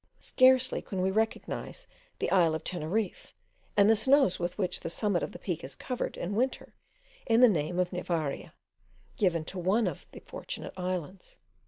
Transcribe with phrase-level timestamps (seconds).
[0.19, 1.85] Scarcely can we recognise
[2.17, 3.35] the isle of Teneriffe,
[3.77, 6.73] and the snows with which the summit of the Peak is covered in winter,
[7.27, 8.55] in the name of Nivaria,
[9.17, 11.37] given to one of the Fortunate Islands.